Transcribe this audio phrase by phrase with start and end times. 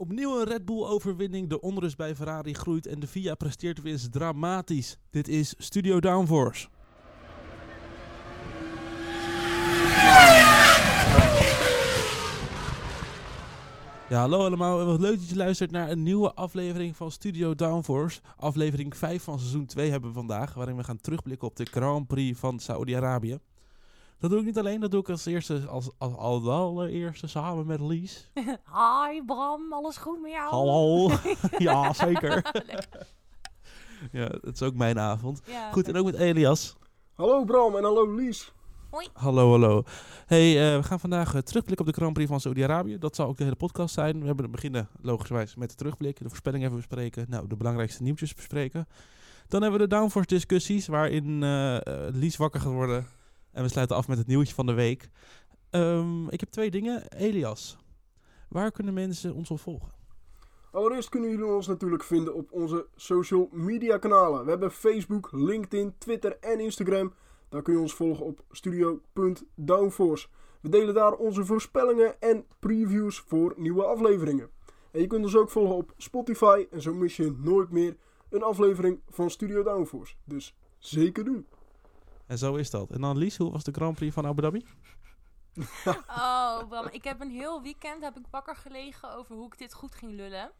[0.00, 4.08] Opnieuw een Red Bull-overwinning, de onrust bij Ferrari groeit en de FIA presteert weer eens
[4.10, 4.96] dramatisch.
[5.10, 6.68] Dit is Studio Downforce.
[14.08, 17.54] Ja, hallo allemaal en wat leuk dat je luistert naar een nieuwe aflevering van Studio
[17.54, 18.20] Downforce.
[18.36, 22.06] Aflevering 5 van seizoen 2 hebben we vandaag, waarin we gaan terugblikken op de Grand
[22.06, 23.38] Prix van Saudi-Arabië.
[24.18, 27.66] Dat doe ik niet alleen, dat doe ik als eerste, als, als, als allereerste samen
[27.66, 28.30] met Lies.
[28.78, 30.50] Hi Bram, alles goed met jou?
[30.50, 31.10] Hallo.
[31.68, 32.50] ja, zeker.
[34.12, 35.40] ja, het is ook mijn avond.
[35.46, 35.72] Ja.
[35.72, 36.76] Goed, en ook met Elias.
[37.14, 38.52] Hallo Bram en hallo Lies.
[39.12, 39.82] Hallo, hallo.
[40.26, 42.98] Hey, eh, we gaan vandaag eh, terugblikken op de Grand Prix van Saudi-Arabië.
[42.98, 44.20] Dat zal ook de hele podcast zijn.
[44.20, 46.18] We hebben het beginnen, logischerwijs, met de terugblik.
[46.18, 47.26] De voorspelling even bespreken.
[47.28, 48.88] Nou, de belangrijkste nieuwtjes bespreken.
[49.48, 51.76] Dan hebben we de downforce discussies, waarin eh,
[52.12, 53.06] Lies wakker gaat worden.
[53.58, 55.08] En we sluiten af met het nieuwtje van de week.
[55.70, 57.12] Ehm, ik heb twee dingen.
[57.12, 57.76] Elias,
[58.48, 59.92] waar kunnen mensen ons op volgen?
[60.72, 64.44] Allereerst kunnen jullie ons natuurlijk vinden op onze social media kanalen.
[64.44, 67.12] We hebben Facebook, LinkedIn, Twitter en Instagram.
[67.48, 70.28] Daar kun je ons volgen op studio.downforce.
[70.60, 74.50] We delen daar onze voorspellingen en previews voor nieuwe afleveringen.
[74.90, 77.96] En je kunt ons ook volgen op Spotify en zo mis je nooit meer
[78.30, 80.14] een aflevering van Studio Downforce.
[80.24, 81.46] Dus zeker doen.
[82.28, 82.90] En zo is dat.
[82.90, 84.66] En dan Lies, hoe was de Grand Prix van Abu Dhabi?
[86.08, 89.94] Oh ik heb een heel weekend heb ik wakker gelegen over hoe ik dit goed
[89.94, 90.50] ging lullen.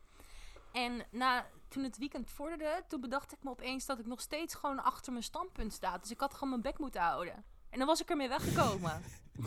[0.73, 4.55] En na, toen het weekend vorderde, toen bedacht ik me opeens dat ik nog steeds
[4.55, 5.99] gewoon achter mijn standpunt sta.
[5.99, 7.45] Dus ik had gewoon mijn bek moeten houden.
[7.71, 8.93] En dan was ik ermee weggekomen.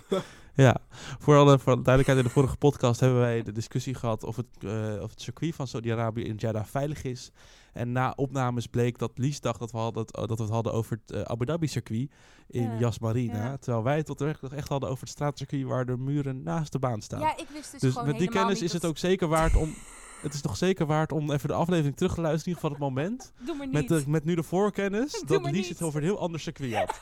[0.55, 0.77] Ja,
[1.19, 4.35] voor alle voor de duidelijkheid, in de vorige podcast hebben wij de discussie gehad of
[4.35, 7.31] het, eh, of het circuit van Saudi-Arabië in Jeddah veilig is.
[7.73, 10.73] En na opnames bleek dat Lies dacht dat we, hadden, het- dat we het hadden
[10.73, 12.11] over het eh, Abu Dhabi circuit
[12.47, 13.43] in Ja, Yas Marina.
[13.43, 13.57] ja.
[13.57, 16.79] Terwijl wij het tot echt, echt hadden over het straatcircuit waar de muren naast de
[16.79, 17.19] baan staan.
[17.19, 19.73] Ja, ik wist dus, dus gewoon met die kennis is het ook zeker waard om...
[20.21, 22.89] Het is toch zeker waard om even de aflevering terug te luisteren, in ieder geval
[22.89, 23.31] het moment.
[23.45, 23.75] Doe maar niet.
[23.75, 25.69] Met, de, met nu de voorkennis Doe dat Lies niet.
[25.69, 27.01] het over een heel ander circuit had.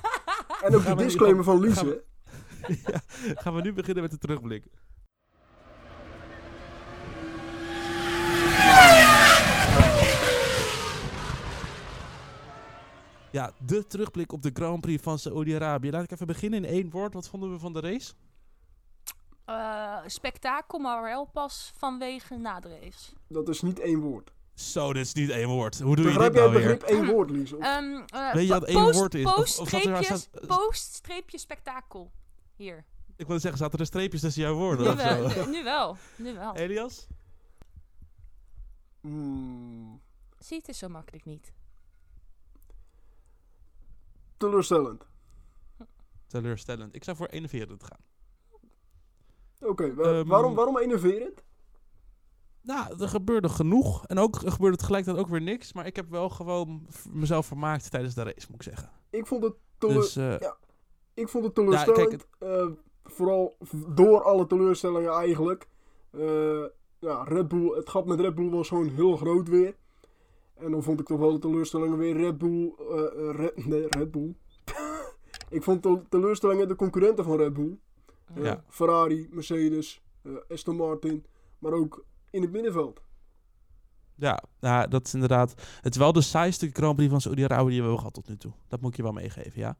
[0.63, 1.73] En ook de disclaimer van Lies.
[1.73, 2.03] gaan we-
[2.61, 2.73] hè?
[2.91, 3.01] ja,
[3.41, 4.63] gaan we nu beginnen met de terugblik.
[13.31, 15.91] Ja, de terugblik op de Grand Prix van Saoedi-Arabië.
[15.91, 17.13] Laat ik even beginnen in één woord.
[17.13, 18.13] Wat vonden we van de race?
[19.45, 23.11] Eh, spektakel, maar wel pas vanwege na de race.
[23.27, 24.31] Dat is niet één woord.
[24.59, 25.79] Zo, dit is niet één woord.
[25.79, 26.61] Hoe doe je Begrijp dit nou weer?
[26.61, 27.53] begrip één woord, Lies?
[27.53, 29.25] Of- Ehm, eh, Weet je wat po- één woord is?
[29.25, 32.11] Of- Post, of zat er- streepje, staat- post, streepje, spektakel.
[32.55, 32.85] Hier.
[33.15, 34.95] Ik wilde zeggen, zaten er streepjes tussen jouw woorden?
[34.97, 35.97] Nu wel, nu, nu wel.
[36.15, 36.55] Nu wel.
[36.63, 37.07] Elias?
[39.01, 40.01] Hmm,
[40.39, 41.51] Zie, het is zo makkelijk niet.
[44.37, 45.03] teleurstellend.
[46.27, 46.95] Teleurstellend.
[46.95, 47.99] Ik zou voor 41 gaan.
[49.69, 51.43] Oké, wa- Ehm, waarom, waarom enerverend?
[52.61, 54.05] Nou, er gebeurde genoeg.
[54.07, 55.73] En ook er gebeurde tegelijkertijd ook weer niks.
[55.73, 58.89] Maar ik heb wel gewoon mezelf vermaakt tijdens de race, moet ik zeggen.
[59.09, 60.35] Ik vond het, tele- Dus eh,
[61.13, 62.27] ik vond het Ja, teleurstellend.
[62.39, 62.65] eh,
[63.03, 65.67] vooral door alle teleurstellingen eigenlijk.
[66.11, 66.63] Eh,
[66.99, 69.75] ja, Red Bull, het gat met Red Bull was gewoon heel groot weer.
[70.55, 72.73] En dan vond ik toch wel de teleurstellingen weer Red Bull.
[73.35, 74.35] Red, nee, Red Bull.
[75.49, 77.77] ik vond de teleurstellingen de concurrenten van Red Bull.
[78.35, 78.63] Ja.
[78.69, 80.01] Ferrari, Mercedes,
[80.49, 81.25] Aston Martin.
[81.59, 83.01] Maar ook in het middenveld.
[84.15, 85.53] ja, nou, dat is inderdaad...
[85.81, 88.37] Het is wel de saaiste Grand Prix van Saudi-Arabië die we hebben gehad tot nu
[88.37, 88.51] toe.
[88.67, 89.77] Dat moet ik je wel meegeven, ja.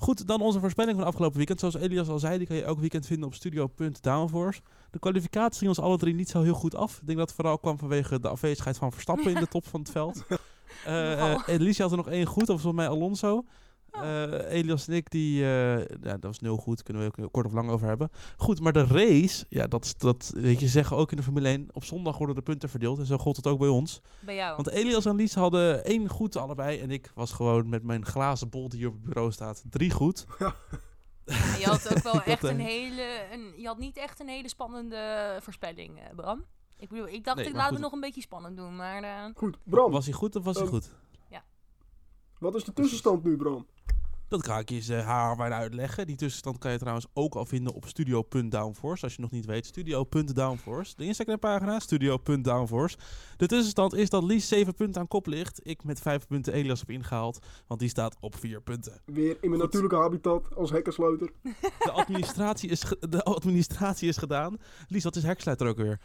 [0.00, 1.60] Goed, dan onze voorspelling van afgelopen weekend.
[1.60, 4.60] Zoals Elias al zei, die kan je elk weekend vinden op studio.downforce.
[4.90, 6.98] De kwalificatie ging ons alle drie niet zo heel goed af.
[7.00, 9.80] Ik denk dat het vooral kwam vanwege de afwezigheid van Verstappen in de top van
[9.80, 10.24] het veld.
[11.46, 13.44] Elise had er nog één goed, of volgens mij Alonso.
[13.90, 17.46] Eh, Elias en ik, die, eh, ja, dat was nul goed, kunnen we ook kort
[17.46, 18.10] of lang over hebben.
[18.36, 21.48] Goed, maar de race, ja, dat, is- dat weet je, zeggen ook in de Formule
[21.48, 21.68] 1.
[21.72, 24.00] Op zondag worden de punten verdeeld en zo gold het ook bij ons.
[24.20, 24.54] Bij jou.
[24.56, 28.48] Want Elias en Lies hadden één goed allebei en ik was gewoon met mijn glazen
[28.48, 30.26] bol die hier op het bureau staat, drie goed.
[31.58, 33.26] je had ook wel echt een hele...
[33.32, 36.44] Een, je had niet echt een hele spannende voorspelling, eh, Bram.
[36.76, 39.30] Ik bedoel, ik dacht, Nee, ik laat het nog een beetje spannend doen, maar...
[39.34, 39.90] Goed, Bram.
[39.92, 40.70] Was hij goed of was hij Oh.
[40.72, 40.90] goed?
[42.38, 43.66] Wat is de tussenstand nu, Bram?
[44.28, 46.06] Dat ga ik je eens uh, haar uitleggen.
[46.06, 49.04] Die tussenstand kan je trouwens ook al vinden op studio.downforce.
[49.04, 50.94] Als je nog niet weet, studio.downforce.
[50.96, 52.96] De Instagram pagina, studio.downforce.
[53.36, 55.60] De tussenstand is dat Lies 7 punten aan kop ligt.
[55.62, 59.00] Ik met 5 punten Elias heb ingehaald, want die staat op 4 punten.
[59.04, 59.60] Weer in mijn Goed.
[59.62, 61.30] natuurlijke habitat als hekkensluiter.
[61.78, 64.56] De administratie is, ge- de administratie is gedaan.
[64.88, 66.00] Lies, wat is heksluiter ook weer?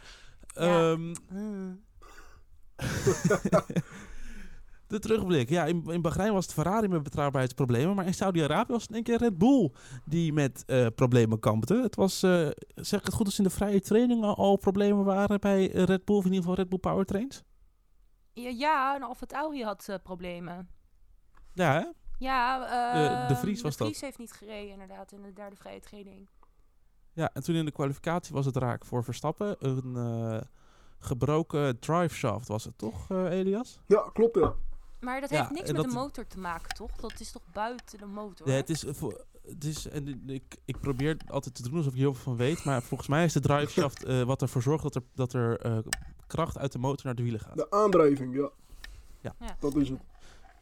[0.46, 0.90] Ja.
[0.90, 1.80] Ehm, hmm.
[4.94, 5.48] De terugblik.
[5.48, 7.94] Ja, in, in Bahrein was het Ferrari met betrouwbaarheidsproblemen.
[7.94, 9.72] Maar in Saudi-Arabië was het in één keer Red Bull
[10.04, 11.74] die met eh, problemen kampte.
[11.82, 15.40] Het was, eh, zeg ik het goed, als in de vrije trainingen al problemen waren
[15.40, 16.16] bij Red Bull.
[16.16, 17.42] Of in ieder geval Red Bull Powertrains.
[18.32, 20.68] Ja, ja en Alfa Tauri had eh, problemen.
[21.52, 21.84] Ja, hè?
[22.18, 22.58] Ja,
[22.92, 23.86] De- de eh, Vries was de dat.
[23.86, 26.28] Vries heeft niet gereden inderdaad in de derde vrije training.
[27.12, 29.56] Ja, en toen in de kwalificatie was het raak voor Verstappen.
[29.58, 30.40] Een eh,
[30.98, 33.80] gebroken driveshaft was het toch, eh, Elias?
[33.86, 34.54] Ja, klopt ja.
[35.04, 36.90] Maar dat Ja, heeft niks met dat- de motor te maken, toch?
[36.96, 38.48] Dat is toch buiten de motor?
[38.48, 41.92] Ja, het is, eh, voor, het is en ik, ik probeer altijd te doen alsof
[41.92, 42.64] ik heel veel van weet.
[42.64, 45.78] Maar volgens mij is de driveshaft eh, wat ervoor zorgt dat er, dat er eh,
[46.26, 47.56] kracht uit de motor naar de wielen gaat.
[47.56, 48.50] De aandrijving, ja.
[49.20, 49.34] Ja.
[49.40, 49.56] Ja.
[49.60, 50.00] Dat is het.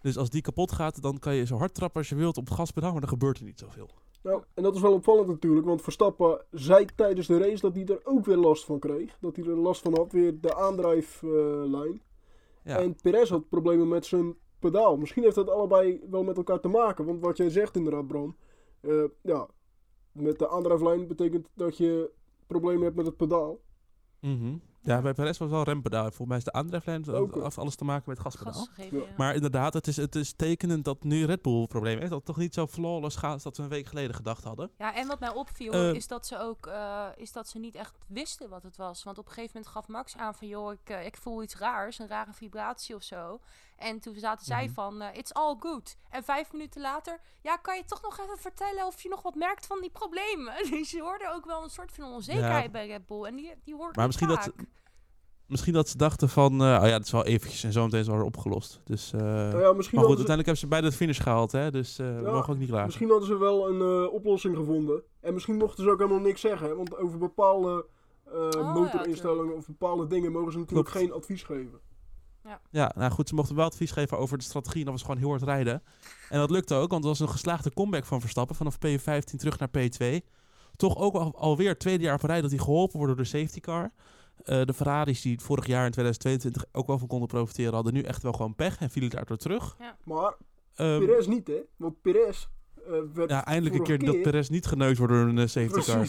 [0.02, 2.44] Dus als die kapot gaat, dan kan je zo hard trappen als je wilt op
[2.48, 3.90] het gaspedaal, maar dan gebeurt er niet zoveel.
[4.22, 7.86] Nou, en dat is wel opvallend natuurlijk, want Verstappen zei tijdens de race dat hij
[7.86, 9.16] er ook weer last van kreeg.
[9.20, 12.00] Dat hij er last van had, weer de aandrijflijn.
[12.64, 14.96] Ja, En Perez had problemen met zijn pedaal.
[14.96, 18.36] Misschien heeft dat allebei wel met elkaar te maken, want wat jij zegt inderdaad, Bram.
[18.80, 19.48] eh, ja,
[20.12, 22.10] met de aandrijflijn betekent dat je
[22.46, 23.60] problemen hebt met het pedaal.
[24.20, 24.54] Mhm.
[24.82, 26.02] Ja bij Perez was wel rempedaal.
[26.02, 28.66] Volgens mij is de aandrijflijn Ook, af alles te maken met gaspedaal.
[28.72, 29.04] Gegeven, Ja.
[29.16, 32.10] Maar inderdaad, het is, het is tekenend dat nu Red Bull problemen heeft.
[32.10, 34.70] Dat het toch niet zo flawless gaat als dat we een week geleden gedacht hadden.
[34.78, 35.92] Ja, en wat mij opviel Eh.
[35.94, 39.02] is dat ze ook eh, is dat ze niet echt wisten wat het was.
[39.02, 41.56] Want op een gegeven moment gaf Max aan van joh, ik, eh, ik voel iets
[41.56, 43.40] raars, een rare vibratie of zo.
[43.82, 44.72] En toen zaten zij Mhm.
[44.74, 45.96] van eh, it's all good.
[46.10, 49.34] En vijf minuten later, ja, kan je toch nog even vertellen of je nog wat
[49.34, 50.54] merkt van die problemen?
[50.70, 52.70] Dus je hoorde ook wel een soort van onzekerheid Ja.
[52.70, 53.24] bij Red Bull.
[53.24, 54.52] En die, die hoort Maar misschien dat.
[55.46, 58.00] Misschien dat ze dachten van, eh, oh ja, het is wel eventjes en zo meteen
[58.00, 58.80] is het opgelost.
[58.84, 61.52] Dus, eh, Nou ja, misschien, maar goed, ze, uiteindelijk hebben ze beide de finish gehaald,
[61.52, 61.70] hè.
[61.70, 62.86] Dus eh, we mogen ook niet klagen.
[62.86, 65.02] misschien hadden ze wel een eh, oplossing gevonden.
[65.20, 66.68] En misschien mochten ze ook helemaal niks zeggen.
[66.68, 67.86] hè, Want over bepaalde
[68.24, 71.04] eh, Oh, ja, motorinstellingen of bepaalde dingen mogen ze natuurlijk Klopt.
[71.06, 71.80] geen advies geven.
[72.70, 74.78] Ja, nou goed, ze mochten wel advies geven over de strategie.
[74.78, 75.82] En dat was gewoon heel hard rijden.
[76.28, 78.56] En dat lukte ook, want het was een geslaagde comeback van Verstappen.
[78.56, 80.26] Vanaf P15 terug naar P2.
[80.76, 83.24] Toch ook al, alweer het tweede jaar op een rij dat hij geholpen wordt door
[83.24, 83.92] de safety car.
[84.44, 88.02] Eh, de Ferraris die vorig jaar in 2022 ook wel van konden profiteren, hadden nu
[88.02, 89.76] echt wel gewoon pech en vielen daardoor terug.
[90.04, 90.36] Maar
[90.74, 91.60] Ehm, Perez niet, hè?
[91.76, 92.46] Want Perez
[92.76, 95.80] eh, werd ja, eindelijk een keer dat Perez niet geneukt wordt door een eh, safety
[95.80, 96.08] car.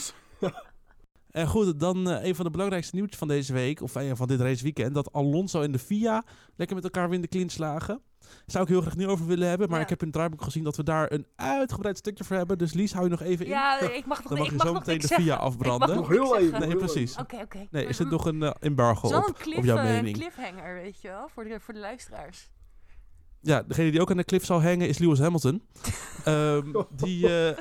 [1.34, 4.28] En goed, dan eh, een van de belangrijkste nieuwtjes van deze week, of eh, van
[4.28, 6.24] dit raceweekend, dat Alonso en de FIA
[6.56, 8.02] lekker met elkaar weer in de clinch slagen.
[8.46, 9.84] Zou ik heel graag nu over willen hebben, maar Ja.
[9.84, 12.58] ik heb in het draaiboek gezien dat we daar een uitgebreid stukje voor hebben.
[12.58, 13.52] Dus Lies, hou je nog even in.
[13.52, 15.40] Ja, ik mag nog, Dan mag ik je mag zo meteen de zeggen.
[15.40, 15.90] afbranden.
[15.90, 16.60] Ik mag Nog heel even.
[16.60, 17.18] Nee, heel precies.
[17.18, 17.68] Oké, oké.
[17.72, 18.16] Nee, er zit Mhm.
[18.16, 20.18] nog een eh, embargo Zo'n op, cliff, op jouw mening.
[20.18, 22.50] cliffhanger, weet je wel, voor de, voor de luisteraars.
[23.44, 25.62] Ja, degene die ook aan de cliff zal hangen is Lewis Hamilton.
[26.24, 27.58] Ehm, die, eh,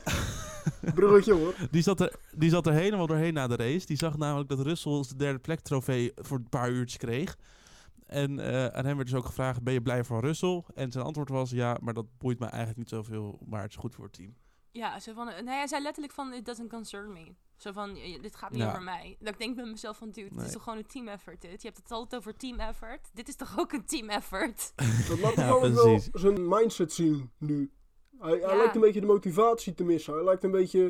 [0.94, 1.54] Bruggetje hoor.
[1.70, 3.86] die, zat er, die zat er helemaal doorheen na de race.
[3.86, 7.38] Die zag namelijk dat Russell de derde plek trofee voor een paar uurtjes kreeg.
[8.06, 10.62] En eh, aan hem werd dus ook gevraagd, ben je blij voor Russell?
[10.74, 13.76] En zijn antwoord was, ja, maar dat boeit me eigenlijk niet zoveel, maar het is
[13.76, 14.34] goed voor het team.
[14.70, 17.34] Ja, zo van, nee, hij zei letterlijk van, it doesn't concern me.
[17.62, 18.68] Zo van, dit gaat niet Ja.
[18.68, 19.16] over mij.
[19.20, 20.46] Dat ik denk bij mezelf van, dude, het Nee.
[20.46, 21.62] is toch gewoon een team effort dit?
[21.62, 23.10] Je hebt het altijd over team effort.
[23.12, 24.72] Dit is toch ook een team effort?
[25.08, 27.70] Dat laat Ja, ook wel zijn mindset zien nu.
[28.18, 30.14] Hij, lijkt een beetje de motivatie te missen.
[30.14, 30.82] Hij lijkt een beetje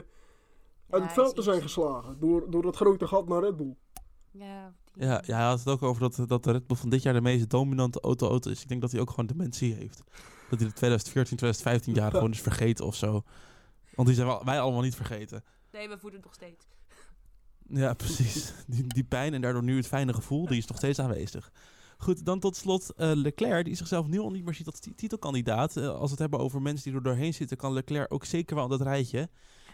[0.90, 2.18] uit Ja, het veld te zijn geslagen.
[2.20, 3.76] Door, door dat grote gat naar Red Bull.
[4.30, 7.02] Ja, Ja, ja, hij had het ook over dat, dat de Red Bull van dit
[7.02, 8.62] jaar de meest dominante auto-auto is.
[8.62, 9.98] Ik denk dat hij ook gewoon dementie heeft.
[10.50, 13.22] Dat hij de 2014, 2015 jaar gewoon is vergeten of zo.
[13.94, 15.44] Want die zijn wel- wij allemaal niet vergeten.
[15.72, 16.66] Nee, we voeden nog steeds.
[17.68, 18.52] Ja, precies.
[18.66, 21.52] Die, die pijn en daardoor nu het fijne gevoel, die is nog steeds aanwezig.
[21.98, 24.94] Goed, dan tot slot eh, Leclerc, die zichzelf nu al niet meer ziet als ti-
[24.94, 25.76] titelkandidaat.
[25.76, 28.54] Eh, als we het hebben over mensen die er doorheen zitten, kan Leclerc ook zeker
[28.54, 29.28] wel aan dat rijtje.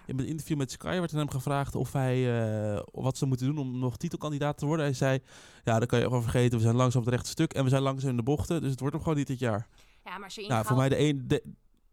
[0.06, 2.42] In een interview met Sky werd aan hem gevraagd of hij,
[2.74, 4.84] eh, wat ze moeten doen om nog titelkandidaat te worden.
[4.84, 5.18] Hij zei,
[5.64, 6.58] ja, dat kan je gewoon vergeten.
[6.58, 8.60] We zijn langzaam op het rechte stuk en we zijn langzaam in de bochten.
[8.60, 9.68] Dus het wordt hem gewoon niet dit jaar.
[10.04, 11.42] Ja, maar als je Nou, voor mij de, een, de,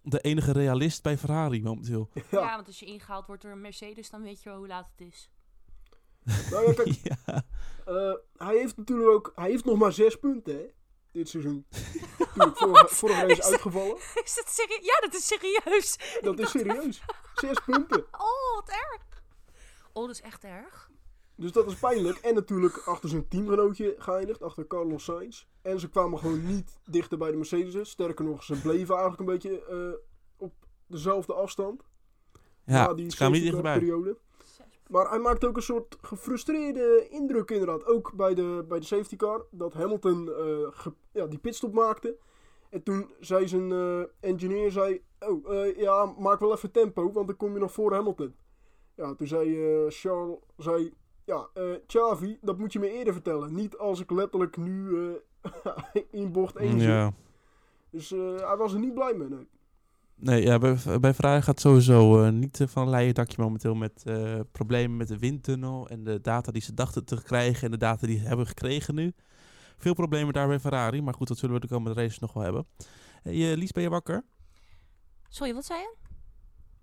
[0.06, 2.10] de enige realist bij Ferrari momenteel.
[2.14, 2.24] Ja.
[2.30, 4.90] Ja, want als je ingehaald wordt door een Mercedes, dan weet je wel hoe laat
[4.96, 5.30] het is.
[6.52, 6.88] Nou ja, kijk,
[7.26, 7.44] ja.
[7.86, 9.32] eh, hij heeft natuurlijk ook...
[9.36, 10.66] Hij heeft nog maar zes punten, hè.
[11.12, 11.66] Dit seizoen.
[12.36, 13.96] Natuurlijk, vorige, vorige race Is dat- uitgevallen.
[14.24, 14.86] Is dat serieus?
[14.86, 16.20] Ja, dat is serieus.
[16.22, 17.02] Dat is serieus.
[17.36, 18.06] Zes punten.
[18.12, 19.02] Oh, wat erg.
[19.94, 20.90] Oh, dat is echt erg.
[21.38, 22.18] Dus dat is pijnlijk.
[22.18, 25.46] En natuurlijk achter zijn teamgenootje geëindigd, achter Carlos Sainz.
[25.62, 27.90] En ze kwamen gewoon niet dichter bij de Mercedes.
[27.90, 30.00] Sterker nog, ze bleven eigenlijk een beetje eh,
[30.38, 30.54] op
[30.88, 31.84] dezelfde afstand.
[32.66, 33.78] Ja, na die ze kwamen niet dichterbij.
[33.80, 34.18] periode.
[34.90, 37.86] Maar hij maakt ook een soort gefrustreerde indruk inderdaad.
[37.86, 39.46] Ook bij de, bij de safety car.
[39.52, 42.18] Dat Hamilton eh, ge- ja, die pitstop maakte.
[42.70, 47.38] En toen zei zijn eh, engineer, zei, oh ja, maak wel even tempo, want dan
[47.38, 48.36] kom je nog voor Hamilton.
[48.96, 49.56] Ja, toen zei
[49.90, 50.94] Charles, zei,
[51.26, 53.56] ja, eh Chavi, dat moet je me eerder vertellen.
[53.56, 54.98] Niet als ik letterlijk nu
[55.42, 56.82] eh, in bocht 1 zit.
[56.82, 57.14] Ja.
[57.90, 59.30] Dus eh, hij was er niet blij mee.
[59.30, 59.48] Nee.
[60.18, 64.04] Nee, ja, bij, bij Ferrari gaat sowieso eh, niet van een leien dakje momenteel met
[64.06, 67.78] eh, problemen met de windtunnel en de data die ze dachten te krijgen en de
[67.78, 69.14] data die ze hebben gekregen nu.
[69.78, 72.44] Veel problemen daar bij Ferrari, maar goed, dat zullen we de komende races nog wel
[72.44, 72.68] hebben.
[73.24, 74.24] Hey, Lies, ben je wakker?
[75.30, 75.96] Sorry, wat zei je?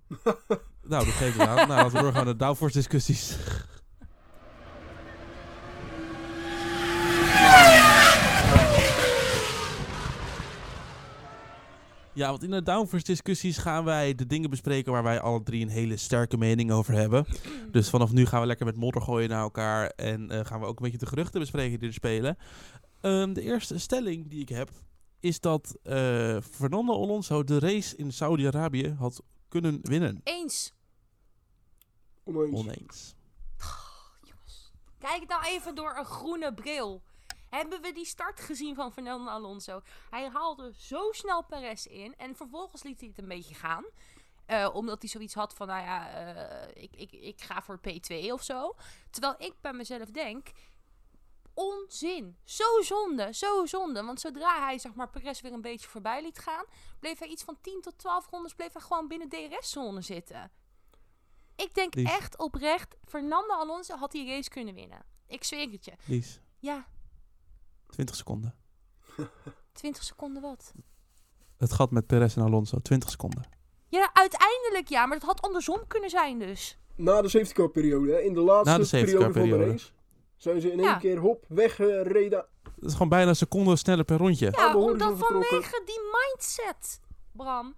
[0.85, 1.55] Nou, dat geeft het aan.
[1.57, 3.39] nou, laten we doorgaan naar de downforce discussies.
[12.15, 15.63] Ja, want in de downforce discussies gaan wij de dingen bespreken waar wij alle drie
[15.63, 17.27] een hele sterke mening over hebben.
[17.71, 20.67] Dus vanaf nu gaan we lekker met modder gooien naar elkaar en eh, gaan we
[20.67, 22.37] ook een beetje de geruchten bespreken die er spelen.
[23.01, 24.71] Ehm, de eerste stelling die ik heb
[25.21, 30.21] is dat eh, Fernando Alonso de race in Saudi-Arabië had kunnen winnen.
[30.25, 30.73] Eens.
[32.25, 32.61] Oneens.
[32.61, 33.15] Oneens.
[34.99, 37.03] Kijk nou even door een groene bril.
[37.55, 39.81] Hebben we die start gezien van Fernando Alonso?
[40.11, 43.85] Hij haalde zo snel Perez in en vervolgens liet hij het een beetje gaan.
[44.47, 48.33] Eh, omdat hij zoiets had van, nou ja, eh, ik, ik, ik ga voor P2
[48.33, 48.75] of zo.
[49.11, 50.51] Terwijl ik bij mezelf denk,
[51.55, 52.37] onzin.
[52.45, 54.05] Zo zonde, zo zonde.
[54.05, 56.65] Want zodra hij, zeg maar, Perez weer een beetje voorbij liet gaan...
[56.99, 60.51] bleef hij iets van 10 tot 12 rondes bleef hij gewoon binnen DRS-zone zitten.
[61.57, 62.11] Ik denk Lies.
[62.11, 65.05] echt oprecht, Fernando Alonso had die race kunnen winnen.
[65.27, 65.93] Ik zweer het je.
[66.07, 66.87] Lies, Ja,
[67.93, 68.55] 20 seconden.
[69.73, 70.73] 20 seconden wat?
[71.57, 73.45] Het gat met Perez en Alonso, 20 seconden.
[73.89, 76.79] Ja, uiteindelijk ja, maar dat had andersom kunnen zijn dus.
[76.97, 79.43] Na de safety car periode, hè, in de laatste Na de safety car periode van
[79.43, 79.71] de periode.
[79.73, 79.91] race,
[80.37, 80.97] zijn ze in één Ja.
[80.99, 82.47] keer hop weggereden.
[82.63, 84.49] Dat is gewoon bijna een seconde sneller per rondje.
[84.57, 87.01] Ja, omdat vanwege die mindset,
[87.33, 87.75] Bram.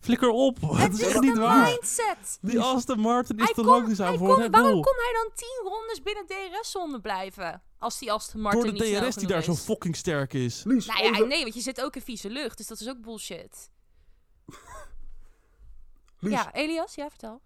[0.00, 1.64] Flikker op, Het het is is niet waar.
[1.70, 2.38] mindset.
[2.40, 5.12] Die Aston Martin is Hij te kon- langzaam hij voor kon- Red waarom kon hij
[5.22, 7.62] dan 10 rondes binnen DRS-zone blijven?
[7.78, 10.64] Als die Aston Martin Door de niet DRS die daar zo fucking sterk is.
[10.64, 12.88] Lies, Nou ja, onze- nee, want je zit ook in vieze lucht, dus dat is
[12.88, 13.70] ook bullshit.
[16.18, 17.40] Lies, Ja, Elias, ja, vertel.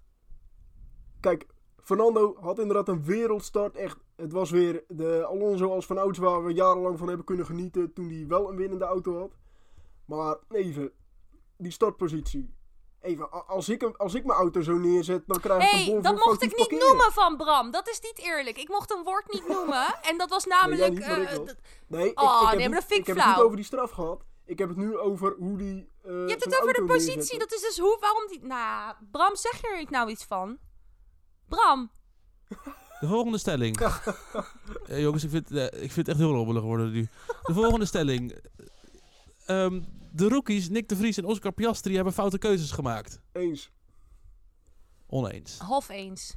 [1.20, 1.46] kijk,
[1.82, 3.76] Fernando had inderdaad een wereldstart.
[3.76, 7.46] Echt, het was weer de Alonso als van ouds waar we jarenlang van hebben kunnen
[7.46, 9.36] genieten toen hij wel een winnende auto had.
[10.04, 10.92] Maar even,
[11.56, 12.54] die startpositie.
[13.02, 15.84] Even, als ik, hem- als ik mijn auto zo neerzet, dan krijg ik een bon
[15.84, 16.86] hey, voor dat mocht ik niet parkeren.
[16.86, 17.70] noemen van Bram.
[17.70, 18.58] Dat is niet eerlijk.
[18.58, 19.86] Ik mocht een woord niet noemen.
[20.10, 20.80] En dat was namelijk...
[20.80, 21.44] Nee, niet, eh, wel.
[21.44, 21.54] d-
[21.86, 23.44] Nee, ik, Oh, ik heb, nee, maar niet- dat vind ik ik heb het niet
[23.44, 24.24] over die straf gehad.
[24.44, 25.88] Ik heb het nu over hoe die.
[26.02, 27.38] eh, je hebt het over de positie.
[27.38, 28.44] Dat is dus hoe, waarom die...
[28.46, 30.58] Nou, Bram, zeg je er nou iets van?
[31.48, 31.90] Bram,
[33.00, 33.78] De volgende stelling.
[34.86, 37.08] Eh, jongens, ik vind, eh, ik vind het echt heel rommelig worden nu.
[37.42, 38.34] De volgende stelling.
[39.46, 39.80] Ehm,
[40.12, 43.20] de rookies, Nick de Vries en Oscar Piastri, hebben foute keuzes gemaakt.
[43.32, 43.70] Eens.
[45.06, 45.58] Oneens.
[45.58, 46.36] half eens.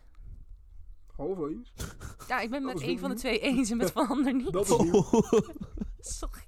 [1.16, 1.74] Half eens.
[2.28, 3.24] Ja, ik ben Dat met is één van de nieuw.
[3.24, 4.52] twee eens en met van de ander niet.
[4.54, 5.06] Dat is nieuw.
[6.00, 6.44] Sorry.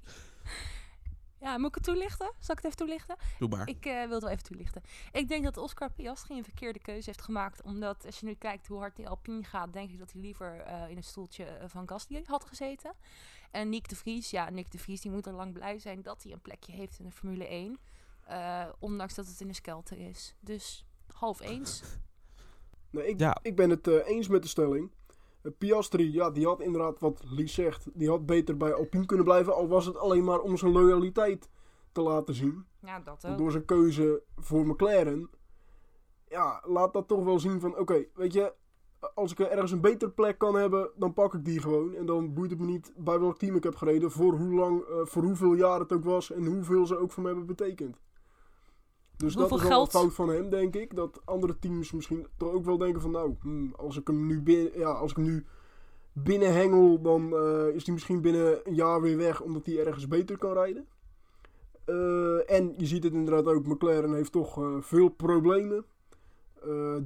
[1.40, 2.26] Ja, moet ik het toelichten?
[2.38, 3.16] Zal ik het even toelichten?
[3.38, 3.68] Doe maar.
[3.68, 4.82] Ik eh, wil het wel even toelichten.
[5.12, 7.62] Ik denk dat Oscar Piastri een verkeerde keuze heeft gemaakt.
[7.62, 10.60] Omdat als je nu kijkt hoe hard die Alpine gaat, denk ik dat hij liever
[10.60, 12.92] eh, in een stoeltje eh, van Gasly had gezeten.
[13.50, 16.22] En Nick de Vries, ja, Nick de Vries die moet er lang blij zijn dat
[16.22, 17.78] hij een plekje heeft in de Formule 1.
[18.26, 20.34] eh, ondanks dat het in de skelter is.
[20.40, 21.82] Dus half eens.
[22.90, 23.36] Nee, ik, Ja.
[23.42, 24.90] ik ben het eh, eens met de stelling.
[25.50, 29.54] Piastri, ja, die had inderdaad, wat Lies zegt, die had beter bij Alpine kunnen blijven.
[29.54, 31.48] Al was het alleen maar om zijn loyaliteit
[31.92, 32.64] te laten zien.
[32.80, 33.38] Ja, dat ook.
[33.38, 35.30] Door zijn keuze voor McLaren.
[36.28, 38.54] Ja, laat dat toch wel zien van, oké, weet je,
[39.14, 41.94] als ik ergens een betere plek kan hebben, dan pak ik die gewoon.
[41.94, 44.82] En dan boeit het me niet bij welk team ik heb gereden, voor hoe lang,
[44.82, 48.00] eh, voor hoeveel jaar het ook was en hoeveel ze ook voor me hebben betekend.
[49.16, 50.96] Dus Hoeveel dat is wel geld- een fout van hem, denk ik.
[50.96, 54.42] Dat andere teams misschien toch ook wel denken van, nou, hmm, als ik hem nu
[54.42, 55.46] binnen, ja, als ik hem nu
[56.12, 60.38] binnenhengel, dan eh, is hij misschien binnen een jaar weer weg, omdat hij ergens beter
[60.38, 60.86] kan rijden.
[61.84, 65.84] Eh, en je ziet het inderdaad ook, McLaren heeft toch eh, veel problemen.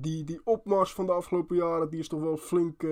[0.01, 2.85] Die, die opmars van de afgelopen jaren, die is toch wel flink,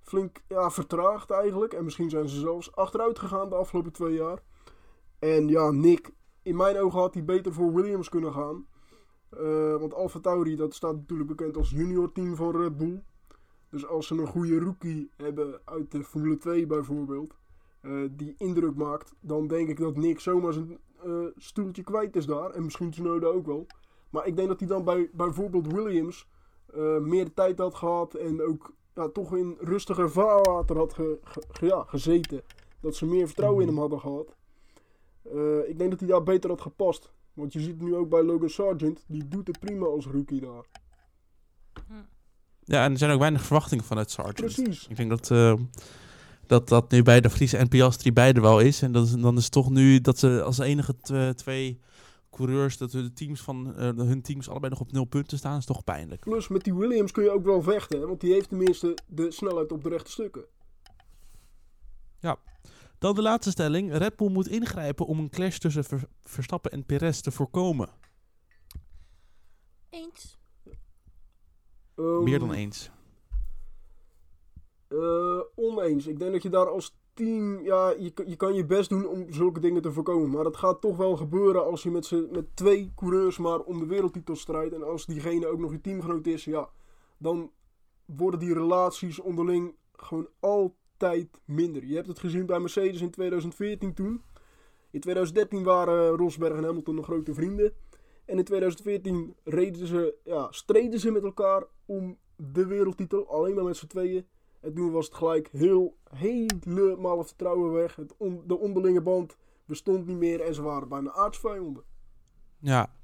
[0.00, 1.72] flink ja, vertraagd eigenlijk.
[1.72, 4.42] En misschien zijn ze zelfs achteruit gegaan de afgelopen twee jaar.
[5.18, 6.10] En ja, Nick,
[6.44, 8.66] in mijn ogen had hij beter voor Williams kunnen gaan.
[9.30, 13.02] Eh, want Alfa Tauri, dat staat natuurlijk bekend als junior team van Red Bull.
[13.70, 17.34] Dus als ze een goede rookie hebben uit de Formule 2 bijvoorbeeld,
[17.80, 22.26] eh, die indruk maakt, dan denk ik dat Nick zomaar zijn eh, stoeltje kwijt is
[22.26, 22.50] daar.
[22.50, 23.66] En misschien Tsunoda ook wel.
[24.10, 26.28] Maar ik denk dat hij dan bij bijvoorbeeld Williams
[27.00, 31.66] meer tijd had gehad en ook ja, toch in rustiger vaarwater had ge- ge- ge-
[31.66, 32.42] ja, gezeten.
[32.80, 34.36] Dat ze meer vertrouwen in hem hadden gehad.
[35.24, 37.12] Eh, ik denk dat hij daar beter had gepast.
[37.32, 39.04] Want je ziet het nu ook bij Logan Sargent.
[39.06, 40.64] Die doet het prima als rookie daar.
[42.64, 44.54] Ja, en er zijn ook weinig verwachtingen vanuit Sargent.
[44.54, 44.86] Precies.
[44.88, 45.54] Ik denk dat, eh,
[46.46, 48.82] dat dat nu bij de Vries en Piastri beide wel is.
[48.82, 50.94] En dat is, dan is het toch nu dat ze als enige
[51.34, 51.80] twee
[52.30, 55.64] coureurs, dat hun teams, van, eh, hun teams allebei nog op nul punten staan, is
[55.64, 56.20] toch pijnlijk.
[56.20, 59.30] Plus met die Williams kun je ook wel vechten, hè, want die heeft tenminste de
[59.30, 60.44] snelheid op de rechte stukken.
[63.04, 63.96] Dan de laatste stelling.
[63.96, 67.88] Red Bull moet ingrijpen om een clash tussen Ver- Verstappen en Perez te voorkomen.
[69.90, 70.38] Eens.
[71.94, 72.90] Ehm, Meer dan eens.
[74.88, 76.06] eh, oneens.
[76.06, 79.06] Ik denk dat je daar als team, ja, je, kan- je kan je best doen
[79.06, 80.30] om zulke dingen te voorkomen.
[80.30, 83.78] Maar dat gaat toch wel gebeuren als je met, z'n- met twee coureurs maar om
[83.78, 84.74] de wereldtitel strijdt.
[84.74, 86.68] En als diegene ook nog je teamgenoot is, ja,
[87.18, 87.50] dan
[88.04, 90.82] worden die relaties onderling gewoon altijd
[91.44, 91.84] minder.
[91.84, 94.22] Je hebt het gezien bij Mercedes in 2014 toen.
[94.90, 97.72] In 2013 waren Rosberg en Hamilton nog grote vrienden.
[98.24, 103.28] En in 2014 reden ze, ja, streden ze met elkaar om de wereldtitel.
[103.28, 104.26] Alleen maar met z'n tweeën.
[104.60, 107.96] En toen was het gelijk heel, helemaal het vertrouwen weg.
[107.96, 108.14] Het
[108.46, 111.82] de onderlinge band bestond niet meer en ze waren bijna aardsvijanden.
[112.58, 112.94] Ja.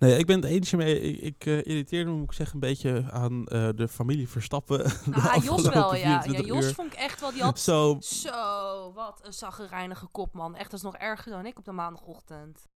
[0.00, 1.00] Nee, ik ben het eens mee.
[1.00, 4.84] Ik, ik eh, irriteer me, moet ik zeggen, een beetje aan eh, de familie Verstappen.
[5.12, 6.08] Ah, Jos wel, ja.
[6.08, 6.74] ja 24 Jos uur.
[6.74, 7.60] vond ik echt wel, die had...
[7.60, 10.56] Zo, Zo, wat een zaggerijnige kop, man.
[10.56, 12.68] Echt, dat is nog erger dan ik op de maandagochtend.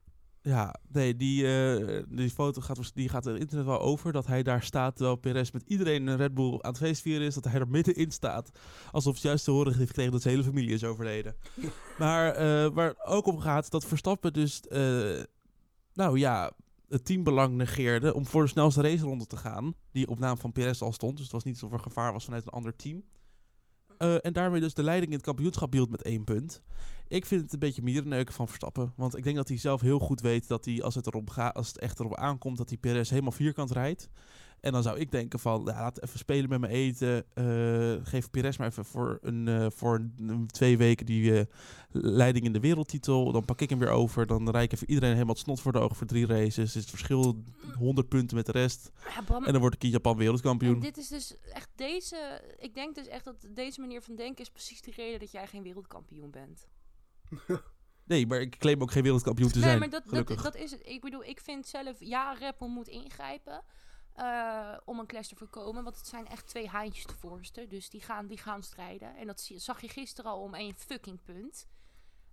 [0.42, 4.12] ja, nee, die, eh, die foto gaat, die gaat er internet wel over.
[4.12, 7.34] Dat hij daar staat terwijl Perez met iedereen een Red Bull aan het feestvieren is.
[7.34, 8.52] Dat hij er middenin staat.
[8.92, 11.36] Alsof het juist te horen heeft gekregen dat zijn hele familie is overleden.
[12.00, 14.62] maar eh, waar het ook om gaat, dat Verstappen dus,
[15.94, 16.52] nou ja,
[16.94, 19.74] het teambelang negeerde om voor de snelste raceronde te gaan.
[19.92, 21.14] Die op naam van Perez al stond.
[21.14, 23.04] Dus het was niet alsof er gevaar was vanuit een ander team.
[23.98, 26.62] Eh, en daarmee dus de leiding in het kampioenschap hield met één punt.
[27.08, 28.94] Ik vind het een beetje mierenneuken van Verstappen.
[28.96, 31.56] Want ik denk dat hij zelf heel goed weet dat hij, als het, erop gaat,
[31.56, 34.10] als het echt erop aankomt, dat hij Perez helemaal vierkant rijdt.
[34.64, 37.26] En dan zou ik denken van, ja, laat even spelen met mijn eten.
[37.34, 41.46] eh, geef Perez maar even voor, een, eh, voor een, twee weken die eh,
[41.92, 43.32] leiding in de wereldtitel.
[43.32, 44.28] Dan pak ik hem weer over.
[44.28, 46.58] Dan rijd ik even iedereen helemaal het snot voor de ogen voor drie races.
[46.58, 47.44] Is het verschil
[47.78, 48.92] 100 punten met de rest.
[49.46, 50.74] En dan word ik in Japan wereldkampioen.
[50.74, 52.42] en dit is dus echt deze...
[52.60, 55.48] Ik denk dus echt dat deze manier van denken is precies de reden dat jij
[55.48, 56.68] geen wereldkampioen bent.
[58.06, 59.80] Nee, maar ik claim ook geen wereldkampioen te nee, zijn.
[59.80, 60.82] maar dat, dat, dat is het.
[60.84, 63.64] Ik bedoel, ik vind zelf, ja, Rappel moet ingrijpen
[64.16, 65.84] eh, om een clash te voorkomen.
[65.84, 67.70] Want het zijn echt twee haantjes te voorsten.
[67.70, 69.16] Dus die gaan, die gaan strijden.
[69.16, 71.68] En dat zag je gisteren al om één fucking punt.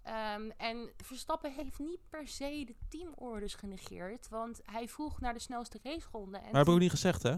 [0.02, 4.28] Ehm, en Verstappen heeft niet per se de teamorders genegeerd.
[4.28, 6.36] Want hij vroeg naar de snelste raceronde.
[6.36, 7.36] En maar heb ik ook niet gezegd, hè?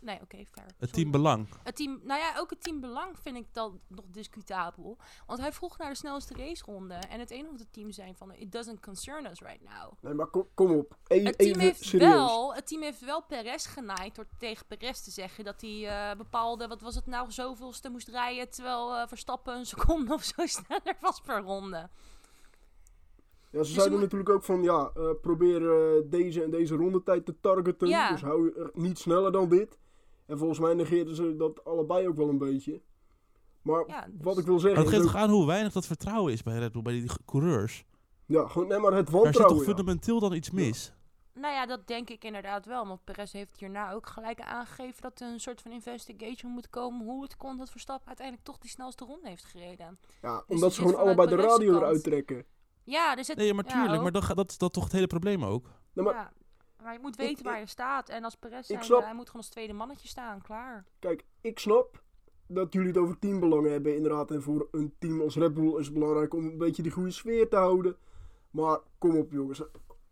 [0.00, 0.66] Nee, oké, fair.
[0.66, 0.92] Het Sorry.
[0.92, 1.48] teambelang.
[1.62, 4.98] Het team, nou ja, ook het teambelang vind ik dan nog discutabel.
[5.26, 6.94] Want hij vroeg naar de snelste raceronde.
[6.94, 9.92] En het enige wat het team zei van, it doesn't concern us right now.
[10.00, 10.96] Nee, maar kom, kom op.
[11.06, 12.12] E- Het team, even heeft serieus.
[12.12, 16.16] wel, het team heeft wel Perez genaaid door tegen Perez te zeggen dat hij eh,
[16.16, 18.50] bepaalde, wat was het nou, zoveelste moest rijden.
[18.50, 21.88] Terwijl eh, Verstappen een seconde of zo sneller was per ronde.
[23.50, 25.60] Ja, ze je zeiden natuurlijk ook van, ja, eh, probeer
[26.10, 27.88] deze en deze rondetijd te targeten.
[27.88, 28.10] Ja.
[28.12, 29.78] Dus hou je niet sneller dan dit.
[30.30, 32.80] En volgens mij negeerden ze dat allebei ook wel een beetje.
[33.62, 35.46] Maar Ja, dus- wat ik wil Maar zeggen het is geeft ook- toch aan hoe
[35.46, 37.84] weinig dat vertrouwen is bij Red Bull, bij die coureurs.
[38.26, 39.56] ja, gewoon, nee, maar het Daar zit wantrouwen.
[39.56, 39.72] toch ja.
[39.74, 40.92] fundamenteel dan iets mis?
[41.34, 42.86] Nou ja, dat denk ik inderdaad wel.
[42.86, 47.06] Want Perez heeft hierna ook gelijk aangegeven dat er een soort van investigation moet komen.
[47.06, 49.98] Hoe het kon dat Verstappen uiteindelijk toch die snelste ronde heeft gereden.
[50.22, 52.44] Ja, Dus omdat het ze gewoon allebei de radio eruit trekken.
[52.84, 53.36] Ja, er zit...
[53.36, 54.02] Nee, maar tuurlijk.
[54.02, 55.70] maar dan, gaat- dat is dat toch het hele probleem ook?
[55.92, 56.32] Nee, maar Ja,
[56.82, 58.08] maar je moet Ik- weten waar je staat.
[58.08, 60.42] En als Perez zijn, snap- hij moet gewoon als tweede mannetje staan.
[60.42, 60.84] Klaar.
[60.98, 62.02] kijk, ik snap
[62.46, 64.30] dat jullie het over teambelangen hebben inderdaad.
[64.30, 67.10] En voor een team als Red Bull is het belangrijk om een beetje die goede
[67.10, 67.96] sfeer te houden.
[68.50, 69.62] Maar kom op jongens.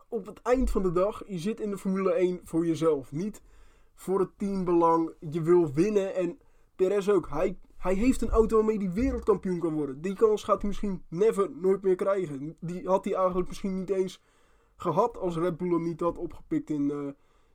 [0.08, 3.12] Op het eind van de dag, je zit in de Formule 1 voor jezelf.
[3.12, 3.42] Niet
[3.94, 5.12] voor het teambelang.
[5.30, 6.14] Je wil winnen.
[6.14, 6.38] En
[6.76, 7.28] Perez ook.
[7.28, 10.00] Hij, hij heeft een auto waarmee hij wereldkampioen kan worden.
[10.00, 12.56] Die kans gaat hij misschien never, nooit meer krijgen.
[12.60, 14.20] Die had hij eigenlijk misschien niet eens
[14.80, 16.98] gehad als Red Bull hem niet had opgepikt in, eh,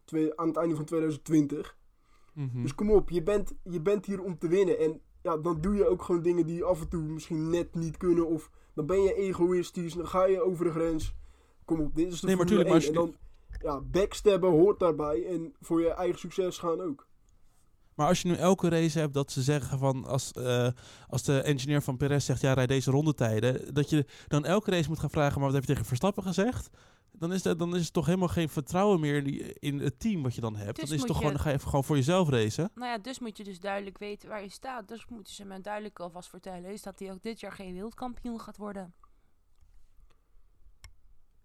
[0.06, 1.78] twee, aan het einde van 2020.
[2.34, 2.62] Mhm.
[2.62, 4.80] Dus kom op, je bent, je bent hier om te winnen.
[4.80, 7.98] En ja, dan doe je ook gewoon dingen die af en toe misschien net niet
[7.98, 8.28] kunnen.
[8.28, 11.16] Of dan ben je egoïstisch, dan ga je over de grens.
[11.66, 12.88] Kom op, dit is de Nee, maar tuurlijk, maar 1.
[12.88, 13.16] En dan,
[13.62, 15.26] ja, backstabben hoort daarbij.
[15.26, 17.08] En voor je eigen succes gaan ook.
[17.96, 20.68] Maar als je nu elke race hebt dat ze zeggen van als, eh,
[21.08, 24.90] als de engineer van Perez zegt ja, rijd deze rondetijden, dat je dan elke race
[24.90, 26.70] moet gaan vragen, maar wat heb je tegen Verstappen gezegd?
[27.18, 30.00] Dan is, dat, dan is het toch helemaal geen vertrouwen meer in, die- in het
[30.00, 30.76] team wat je dan hebt.
[30.80, 32.70] Dus dan is het toch je- gewoon, dan ga je even gewoon voor jezelf racen.
[32.76, 34.88] Nou ja, dus moet je dus duidelijk weten waar je staat.
[34.88, 36.72] Dus moeten ze me duidelijk alvast vertellen.
[36.72, 38.94] Is dat hij ook dit jaar geen wereldkampioen gaat worden.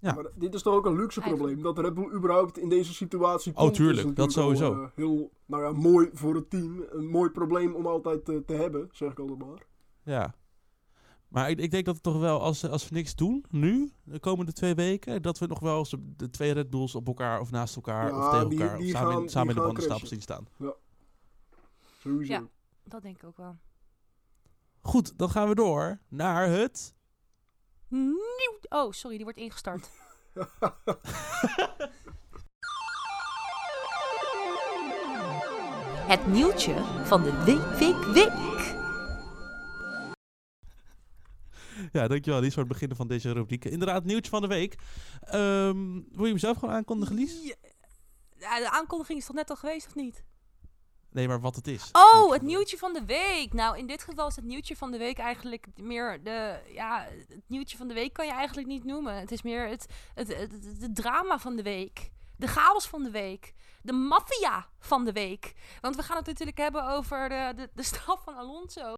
[0.00, 0.12] Ja.
[0.14, 1.62] Maar dit is toch ook een luxe probleem.
[1.62, 3.70] Dat Red Bull überhaupt in deze situatie Oh, komt.
[3.70, 4.82] is tuurlijk, dat al, sowieso.
[4.82, 6.84] eh, heel nou ja, mooi voor het team.
[6.90, 9.66] Een mooi probleem om altijd eh, te hebben, zeg ik altijd maar.
[10.02, 10.34] Ja.
[11.28, 14.18] Maar ik, ik denk dat het toch wel, als, als we niks doen, nu, de
[14.20, 17.50] komende twee weken, dat we nog wel eens de, twee Red Bulls op elkaar of
[17.50, 19.60] naast elkaar Ja, of tegen die- elkaar die of samen, gaan- in, samen in de
[19.62, 20.46] bandenstapel zien staan.
[22.00, 22.32] Sowieso.
[22.32, 22.42] Ja.
[22.84, 23.56] Dat denk ik ook wel.
[24.80, 26.94] Goed, dan gaan we door naar het...
[27.88, 28.58] Nieuw.
[28.68, 29.90] Oh, sorry, die wordt ingestart.
[36.08, 38.76] Het nieuwtje van de week, week, week.
[41.92, 43.64] Ja, dankjewel Lies voor het beginnen van deze rubriek.
[43.64, 44.74] Inderdaad, nieuwtje van de week.
[45.20, 47.54] Ehm, wil je hem zelf gewoon aankondigen, Lies?
[48.38, 50.24] Ja, de aankondiging is toch net al geweest, of niet?
[51.10, 51.88] Nee, maar wat het is.
[51.92, 53.52] Oh, het nieuwtje van de week.
[53.52, 56.60] Nou, in dit geval is het nieuwtje van de week eigenlijk meer de...
[56.74, 59.14] Ja, het nieuwtje van de week kan je eigenlijk niet noemen.
[59.18, 62.10] Het is meer het, het, het, het- het drama van de week.
[62.36, 63.54] De chaos van de week.
[63.82, 65.52] De maffia van de week.
[65.80, 68.92] Want we gaan het natuurlijk hebben over de, de, de straf van Alonso.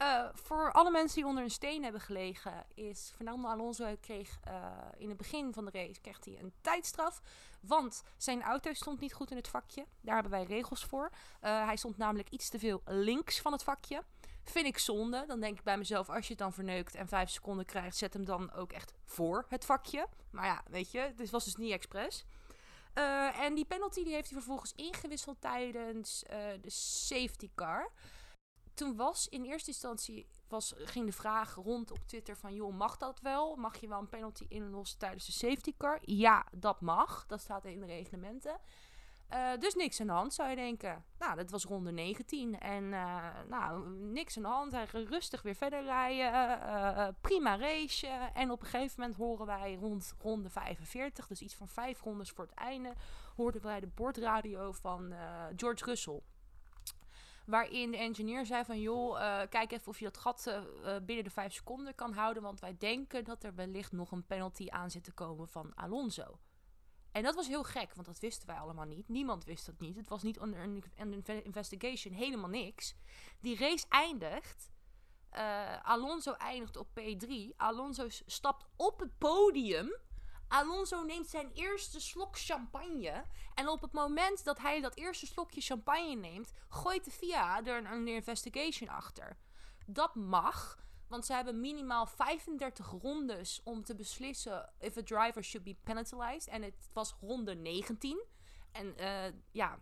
[0.00, 4.66] Eh, voor alle mensen die onder een steen hebben gelegen, is Fernando Alonso kreeg eh,
[4.98, 7.20] in het begin van de race kreeg hij een tijdstraf.
[7.60, 9.86] Want zijn auto stond niet goed in het vakje.
[10.00, 11.10] Daar hebben wij regels voor.
[11.40, 14.04] Eh, hij stond namelijk iets te veel links van het vakje.
[14.44, 15.24] Vind ik zonde.
[15.26, 18.12] Dan denk ik bij mezelf, als je het dan verneukt en vijf seconden krijgt, zet
[18.12, 20.06] hem dan ook echt voor het vakje.
[20.30, 22.24] Maar ja, weet je, dit was dus niet expres.
[23.34, 26.24] En die penalty die heeft hij vervolgens ingewisseld tijdens
[26.60, 27.92] de safety car
[28.80, 32.96] toen was in eerste instantie was, ging de vraag rond op Twitter van joh, mag
[32.96, 33.56] dat wel?
[33.56, 35.98] Mag je wel een penalty inlossen tijdens de safety car?
[36.02, 37.26] Ja, dat mag.
[37.26, 38.60] Dat staat in de reglementen.
[39.28, 41.04] Eh, dus niks aan de hand, zou je denken.
[41.18, 42.58] Nou, dat was ronde 19.
[42.58, 44.74] En eh, nou, niks aan de hand.
[44.88, 46.32] Ging rustig weer verder rijden.
[46.62, 48.06] Eh, prima race.
[48.34, 52.30] En op een gegeven moment horen wij rond ronde 45, dus iets van vijf rondes
[52.30, 52.92] voor het einde,
[53.36, 55.12] hoorden wij de bordradio van
[55.56, 56.22] George Russell.
[57.50, 61.02] Waarin de engineer zei van, joh, eh, kijk even of je dat gat eh, eh,
[61.02, 62.42] binnen de vijf seconden kan houden.
[62.42, 66.38] Want wij denken dat er wellicht nog een penalty aan zit te komen van Alonso.
[67.12, 69.08] En dat was heel gek, want dat wisten wij allemaal niet.
[69.08, 69.96] Niemand wist dat niet.
[69.96, 72.94] Het was niet onder een een inve- investigation, helemaal niks.
[73.40, 74.70] Die race eindigt.
[75.82, 77.56] Alonso eindigt op P3.
[77.56, 79.96] Alonso stapt op het podium.
[80.50, 83.24] Alonso neemt zijn eerste slok champagne.
[83.54, 87.92] En op het moment dat hij dat eerste slokje champagne neemt, gooit de FIA er
[87.92, 89.36] een, investigation achter.
[89.86, 95.66] Dat mag, want ze hebben minimaal 35 rondes om te beslissen if a driver should
[95.66, 96.48] be penalized.
[96.48, 98.24] En het was ronde 19.
[98.72, 99.78] En eh, ja,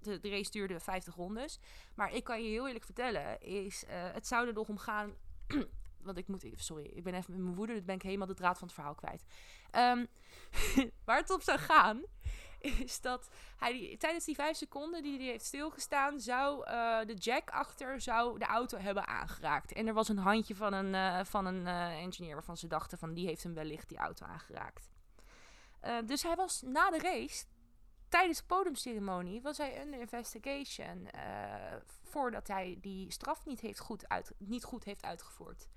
[0.00, 1.58] de, de race duurde 50 rondes.
[1.94, 5.14] Maar ik kan je heel eerlijk vertellen, is, eh, het zou er nog om gaan.
[6.06, 8.34] Want ik moet, sorry, ik ben even met mijn woede, dus ben ik helemaal de
[8.34, 9.24] draad van het verhaal kwijt.
[9.70, 10.04] Ehm,
[11.04, 12.04] waar het op zou gaan,
[12.58, 17.50] is dat hij tijdens die vijf seconden die hij heeft stilgestaan, zou eh, de jack
[17.50, 19.72] achter zou de auto hebben aangeraakt.
[19.72, 22.98] En er was een handje van een, eh, van een eh, engineer waarvan ze dachten
[22.98, 24.94] van die heeft hem wellicht die auto aangeraakt.
[26.04, 27.44] Dus hij was na de race,
[28.08, 31.08] tijdens de podiumceremonie, was hij under investigation
[32.02, 35.68] voordat hij die straf niet, heeft goed uit, niet goed heeft uitgevoerd.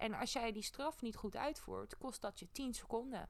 [0.00, 3.28] En als jij die straf niet goed uitvoert, kost dat je 10 seconden.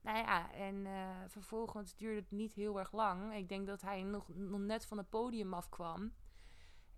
[0.00, 3.34] Nou ja, en eh, vervolgens duurde het niet heel erg lang.
[3.34, 4.28] Ik denk dat hij nog,
[4.58, 6.14] net van het podium afkwam.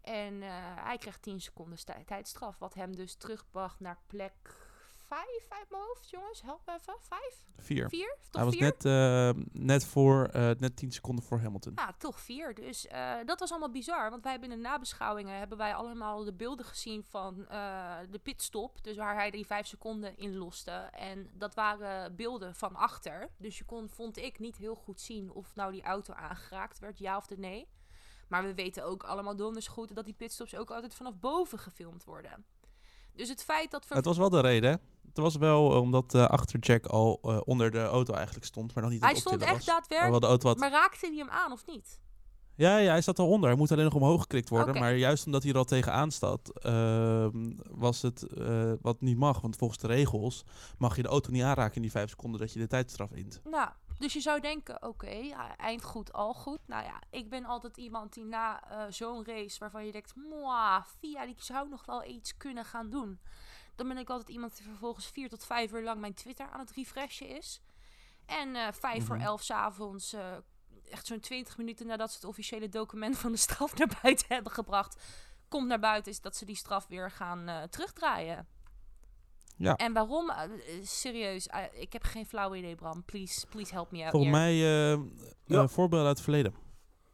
[0.01, 0.51] En eh,
[0.85, 2.59] hij kreeg 10 seconden tijdstraf.
[2.59, 4.68] Wat hem dus terugbracht naar plek
[5.09, 6.43] 5 uit mijn hoofd, jongens.
[6.43, 6.95] Help me even.
[7.01, 7.47] 5?
[7.57, 7.89] Vier.
[7.89, 8.17] 4?
[8.21, 8.63] Toch Hij was vier?
[8.63, 11.73] net, eh, net, voor, eh, net 10 seconden voor Hamilton.
[11.77, 12.55] Ja, toch vier.
[12.55, 14.11] Dus eh, dat was allemaal bizar.
[14.11, 17.37] Want wij hebben in de nabeschouwingen hebben wij allemaal de beelden gezien van
[18.11, 18.85] de pitstop.
[18.85, 20.71] Dus waar hij die vijf seconden in loste.
[20.93, 23.31] En dat waren beelden van achter.
[23.39, 26.99] Dus je kon, vond ik, niet heel goed zien of nou die auto aangeraakt werd,
[26.99, 27.69] ja of de nee.
[28.29, 32.05] Maar we weten ook allemaal donders goed dat die pitstops ook altijd vanaf boven gefilmd
[32.05, 32.45] worden.
[33.19, 33.87] Dus het feit dat...
[33.87, 34.77] ver- Het was wel de reden, hè?
[35.07, 38.83] Het was wel eh, omdat de achterjack al eh, onder de auto eigenlijk stond, maar
[38.83, 39.65] nog niet hij stond echt was.
[39.65, 40.11] Daadwerkelijk...
[40.11, 40.59] wel de auto had...
[40.59, 42.01] Maar raakte hij hem aan of niet?
[42.55, 43.49] Ja, ja, hij zat eronder.
[43.49, 44.79] Hij moet alleen nog omhoog geklikt worden.
[44.79, 48.27] Maar juist omdat hij er al tegenaan staat, ehm, was het
[48.81, 49.41] wat niet mag.
[49.41, 50.45] Want volgens de regels
[50.79, 53.41] mag je de auto niet aanraken in die vijf seconden dat je de tijdstraf int.
[53.45, 53.69] Nou,
[53.99, 56.61] dus je zou denken, oké, ja, eind goed, al goed.
[56.67, 60.85] Nou ja, ik ben altijd iemand die na eh, zo'n race waarvan je denkt, mwah,
[60.99, 63.21] Via, die zou nog wel iets kunnen gaan doen.
[63.75, 66.61] Dan ben ik altijd iemand die vervolgens vier tot vijf uur lang mijn Twitter aan
[66.61, 67.61] het refreshen is.
[68.27, 69.25] En eh vijf voor Mhm.
[69.25, 70.37] elf s'avonds, eh
[70.91, 74.53] echt zo'n twintig minuten nadat ze het officiële document van de straf naar buiten hebben
[74.53, 75.03] gebracht,
[75.49, 78.49] komt naar buiten is dat ze die straf weer gaan terugdraaien.
[79.59, 79.77] Ja.
[79.77, 80.31] En waarom?
[80.31, 80.51] Eh, eh,
[80.83, 83.05] serieus, eh, ik heb geen flauw idee, Bram.
[83.05, 84.99] Please, please help me out Volgens mij eh
[85.45, 85.63] Ja.
[85.63, 86.55] eh, voorbeelden uit het verleden.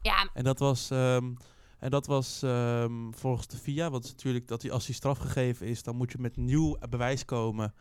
[0.01, 1.33] Ja, En dat was, ehm,
[1.79, 4.95] en dat was ehm, volgens de VIA, want het is natuurlijk dat hij als hij
[4.95, 7.73] strafgegeven is, dan moet je met nieuw bewijs komen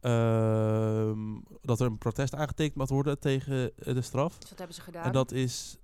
[0.00, 4.38] ehm, dat er een protest aangetekend moet worden tegen de straf.
[4.38, 5.04] dus wat hebben ze gedaan?
[5.04, 5.78] En dat is,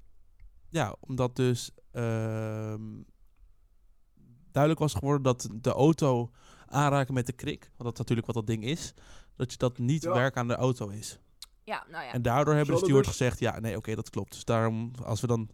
[0.69, 3.03] ja, omdat dus ehm,
[4.51, 6.31] duidelijk was geworden dat de auto
[6.71, 8.95] aanraken met de krik, want dat is natuurlijk wat dat ding is,
[9.37, 10.13] dat je dat niet Ja.
[10.13, 11.19] werk aan de auto is.
[11.65, 12.13] Ja, nou ja.
[12.13, 14.33] En daardoor hebben de hadden stewards dus- gezegd, ja, nee, oké, dat klopt.
[14.33, 15.51] Dus daarom, als we dan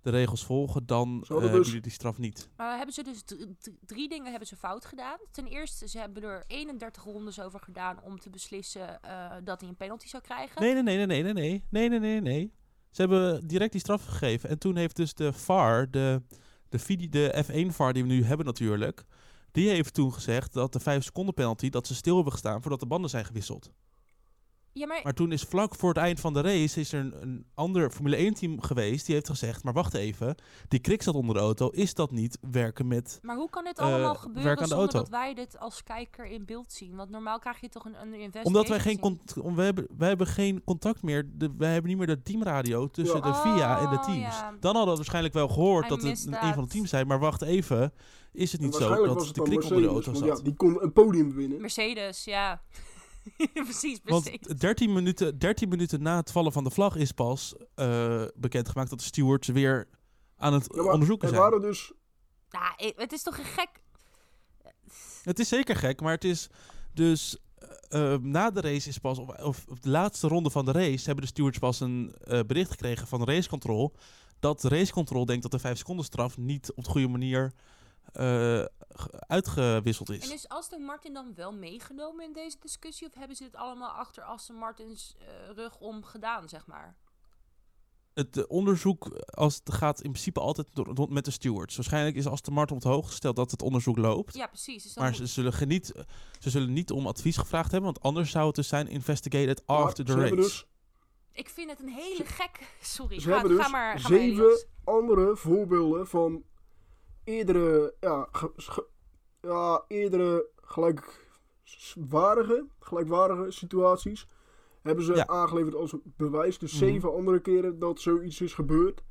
[0.00, 2.48] de regels volgen, dan eh hadden hebben dus- jullie die straf niet.
[2.56, 5.18] Maar hebben ze dus dr- dr- drie dingen hebben ze fout gedaan.
[5.30, 9.68] Ten eerste, ze hebben er 31 rondes over gedaan om te beslissen eh, dat hij
[9.70, 10.60] een penalty zou krijgen.
[10.62, 12.52] Nee, nee, nee, nee, nee, nee, nee, nee, nee, nee, nee.
[12.90, 14.48] Ze hebben direct die straf gegeven.
[14.48, 16.22] En toen heeft dus de VAR, de,
[16.68, 19.04] de, de F1-VAR die we nu hebben natuurlijk,
[19.52, 22.80] die heeft toen gezegd dat de 5 seconden penalty, dat ze stil hebben gestaan voordat
[22.80, 23.72] de banden zijn gewisseld.
[24.74, 27.14] Ja, maar, Maar toen is vlak voor het eind van de race is er een,
[27.22, 30.34] een ander Formule 1 team geweest die heeft gezegd, maar wacht even,
[30.68, 33.18] die krik zat onder de auto, is dat niet werken met...
[33.22, 34.98] maar hoe kan dit eh, allemaal werk gebeuren zonder auto.
[34.98, 36.96] dat wij dit als kijker in beeld zien?
[36.96, 39.00] Want normaal krijg je toch een, een investigation Omdat wij geen, zien.
[39.00, 41.30] cont om- we hebben, wij hebben geen contact meer.
[41.34, 43.30] De, wij hebben niet meer de teamradio tussen Ja.
[43.30, 44.20] de VIA en de Oh, teams.
[44.20, 44.50] ja.
[44.60, 47.06] Dan hadden we waarschijnlijk wel gehoord I dat het een, van de teams zijn.
[47.06, 47.92] Maar wacht even,
[48.32, 50.24] is het niet zo dat de krik onder de auto zat?
[50.38, 51.60] ja, die kon een podium winnen.
[51.60, 52.62] Mercedes, ja.
[53.52, 54.58] Precies, Want Mercedes.
[54.58, 58.98] 13 minuten, 13 minuten na het vallen van de vlag is pas eh, bekendgemaakt dat
[58.98, 59.88] de stewards weer
[60.36, 61.50] aan het Ja, maar onderzoeken er zijn.
[61.50, 61.92] waren dus...
[62.50, 63.70] Nou, het is toch een gek...
[65.22, 66.48] Het is zeker gek, maar het is
[66.92, 67.38] dus
[67.88, 70.72] eh, eh, na de race is pas, of, of op de laatste ronde van de
[70.72, 73.92] race, hebben de stewards pas een eh, bericht gekregen van de racecontrol.
[74.38, 77.52] Dat de racecontrol denkt dat de 5 seconden straf niet op de goede manier
[78.12, 78.22] eh,
[78.88, 80.32] ge- uitgewisseld En is.
[80.32, 83.06] is Aston Martin dan wel meegenomen in deze discussie?
[83.06, 86.96] Of hebben ze het allemaal achter Aston Martins eh, rug om gedaan, zeg maar?
[88.14, 91.76] Het eh, onderzoek als het gaat in principe altijd door, door- met de stewards.
[91.76, 94.34] Waarschijnlijk is Aston Martin op het hoogte gesteld dat het onderzoek loopt.
[94.34, 94.82] Ja, precies.
[94.82, 95.92] Dus Maar moet- ze zullen, geniet,
[96.38, 99.76] ze zullen niet om advies gevraagd hebben, want anders zou het dus zijn investigated maar
[99.76, 100.34] after the race.
[100.34, 100.66] dus
[101.32, 102.74] Ik vind het een hele gek...
[102.80, 106.42] Sorry, Ze ga, hebben dus ga maar, ga zeven andere voorbeelden van
[107.24, 108.86] eerdere, ja, ge- ge-
[109.40, 114.26] ja, eerdere gelijkwaardige, gelijkwaardige situaties.
[114.82, 115.26] Hebben ze Ja.
[115.26, 116.58] aangeleverd als bewijs.
[116.58, 116.84] Dus Mhm.
[116.84, 119.02] zeven andere keren dat zoiets is gebeurd.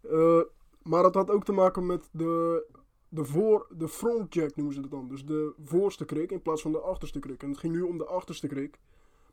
[0.00, 0.40] Eh,
[0.82, 2.64] maar dat had ook te maken met de,
[3.08, 5.08] de, voor, de front jack noemen ze het dan.
[5.08, 7.42] Dus de voorste krik in plaats van de achterste krik.
[7.42, 8.78] En het ging nu om de achterste krik.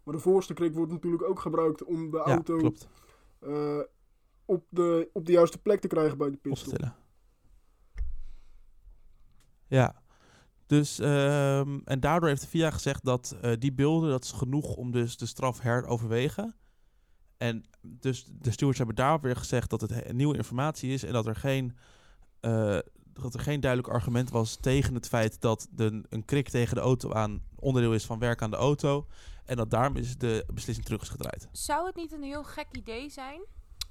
[0.04, 2.72] Maar de voorste krik wordt natuurlijk ook gebruikt om de ja, auto
[3.40, 3.80] eh,
[4.46, 6.80] op, de, op de juiste plek te krijgen bij de pitstop.
[9.68, 10.02] Ja.
[10.66, 14.76] Dus, ehm, en daardoor heeft de VIA gezegd dat eh, die beelden, dat is genoeg
[14.76, 16.56] om dus de straf heroverwegen.
[17.38, 21.14] En dus de stewards hebben daar weer gezegd dat het he- nieuwe informatie is en
[21.14, 21.78] dat er geen,
[22.40, 22.78] eh,
[23.14, 26.82] dat er geen duidelijk argument was tegen het feit dat de, een krik tegen de
[26.82, 29.08] auto aan onderdeel is van werk aan de auto.
[29.46, 31.48] En dat daarom is de beslissing terug is gedraaid.
[31.52, 33.42] Zou het niet een heel gek idee zijn...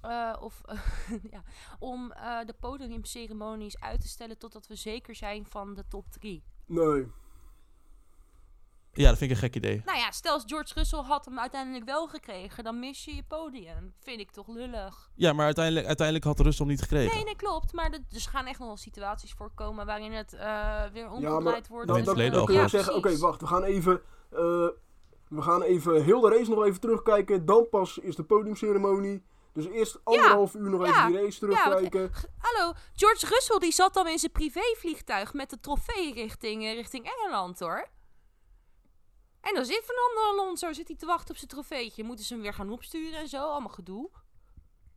[0.02, 0.60] eh, of,
[1.32, 1.42] ja,
[1.78, 6.42] om eh, de podiumceremonies uit te stellen totdat we zeker zijn van de top 3?
[6.66, 7.06] Nee.
[8.94, 9.82] Ja, dat vind ik een gek idee.
[9.84, 13.22] Nou ja, stel als George Russell had hem uiteindelijk wel gekregen, dan mis je je
[13.22, 13.92] podium.
[13.98, 15.10] Vind ik toch lullig.
[15.14, 17.14] Ja, maar uiteindelijk, uiteindelijk had Russell niet gekregen.
[17.14, 17.72] Nee, nee, klopt.
[17.72, 21.90] Maar er dus gaan echt nog wel situaties voorkomen waarin het eh, weer omgedraaid wordt.
[21.92, 22.84] Verleden eh, al kun je ja, gebeurd.
[22.84, 24.00] zeggen, oké, wacht, we gaan even...
[24.30, 24.68] eh,
[25.28, 27.46] we gaan even heel de race nog even terugkijken.
[27.46, 29.22] Dan pas is de podiumceremonie.
[29.52, 32.30] Dus eerst anderhalf uur nog ja, even die race ja, want- terugkijken.
[32.38, 37.10] Hallo, George Russell die zat dan in zijn privévliegtuig met de trofee richting, eh, richting
[37.16, 37.88] Engeland hoor.
[39.40, 42.04] En dan zit Fernando Alonso, zit hij te wachten op zijn trofeetje.
[42.04, 44.10] Moeten ze hem weer gaan opsturen en zo, allemaal gedoe.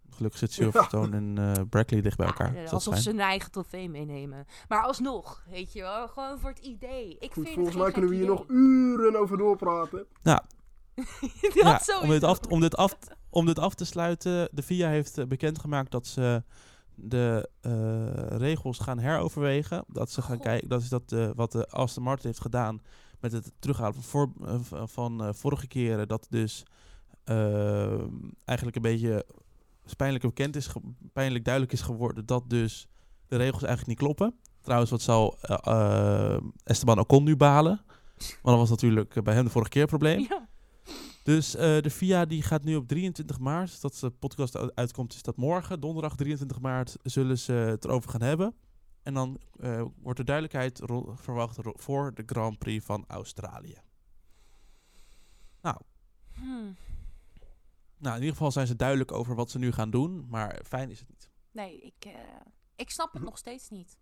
[0.09, 2.47] Gelukkig zit Silverstone en eh Brackley dicht bij Ja, elkaar.
[2.49, 3.03] eh, dat is alsof fijn.
[3.05, 4.45] ze hun eigen trofee meenemen.
[4.67, 7.17] Maar alsnog, weet je wel, gewoon voor het idee.
[7.19, 10.07] Ik Goed, vind volgens het mij kunnen we hier nog uren over doorpraten.
[10.21, 10.35] idee.
[11.53, 12.97] Ja, om, dit af, om, dit af,
[13.29, 16.43] om dit af te sluiten, de VIA heeft eh, bekendgemaakt dat ze
[16.95, 19.83] de eh, regels gaan heroverwegen.
[19.87, 22.81] Dat ze gaan kijken, dat is dat, eh, wat de Aston Martin heeft gedaan
[23.19, 26.07] met het terughalen van, voor, eh, van eh, vorige keren.
[26.07, 26.63] Dat dus
[27.23, 27.99] eh,
[28.45, 29.25] eigenlijk een beetje
[29.97, 30.69] pijnlijk bekend is,
[31.13, 32.87] pijnlijk duidelijk is geworden dat dus
[33.27, 34.35] de regels eigenlijk niet kloppen.
[34.61, 37.81] Trouwens, wat zal eh, eh, Esteban Ocon nu balen?
[38.17, 40.25] Want dat was natuurlijk eh, bij hem de vorige keer een probleem.
[40.29, 40.44] Ja.
[41.25, 45.21] Dus eh, de VIA die gaat nu op 23 maart, dat de podcast uitkomt is
[45.21, 48.55] dat morgen, donderdag 23 maart, zullen ze het erover gaan hebben.
[49.03, 50.81] En dan eh, wordt er duidelijkheid
[51.15, 53.77] verwacht voor de Grand Prix van Australië.
[56.35, 56.75] Hmm.
[57.97, 60.89] Nou, in ieder geval zijn ze duidelijk over wat ze nu gaan doen, maar fijn
[60.89, 61.29] is het niet.
[61.51, 62.11] Nee, ik, eh,
[62.75, 63.97] ik snap het nog steeds niet.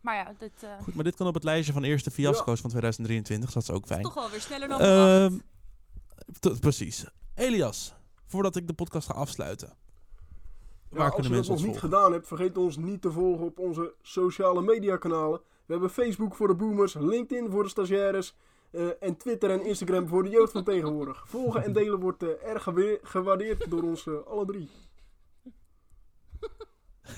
[0.00, 2.70] Maar ja, dit eh, Goed, maar dit kan op het lijstje van eerste fiasco's van
[2.70, 4.02] 2023, dus dat is ook is fijn.
[4.02, 5.44] toch wel weer sneller dan verwacht.
[6.60, 7.06] Precies.
[7.34, 7.94] Elias,
[8.26, 9.68] voordat ik de podcast ga afsluiten.
[9.68, 11.88] Ja, waar als je kunnen dat mensen nog ons niet volgen?
[11.88, 15.40] gedaan hebt, vergeet ons niet te volgen op onze sociale media kanalen.
[15.66, 18.34] We hebben Facebook voor de boomers, LinkedIn voor de stagiaires
[18.70, 21.28] eh, en Twitter en Instagram voor de jeugd van tegenwoordig.
[21.28, 22.68] Volgen en delen wordt eh, erg
[23.02, 24.68] gewaardeerd door ons eh, alle drie.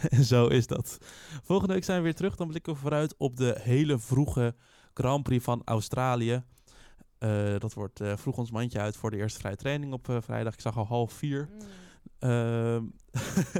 [0.09, 0.99] En zo is dat.
[1.42, 2.37] Volgende week zijn we weer terug.
[2.37, 4.55] Dan blikken we vooruit op de hele vroege
[4.94, 6.44] Grand Prix van Australië.
[7.18, 10.16] Eh, dat wordt eh, vroeg ons mandje uit voor de eerste vrije training op eh,
[10.20, 10.52] vrijdag.
[10.52, 11.48] Ik zag al half vier.
[11.52, 11.61] Mm.
[12.18, 12.85] Ehm,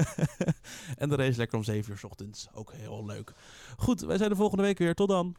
[1.02, 2.48] en de race lekker om 7 uur 's ochtends.
[2.52, 3.32] Ook heel leuk.
[3.76, 4.94] Goed, wij zijn de volgende week weer.
[4.94, 5.36] Tot dan.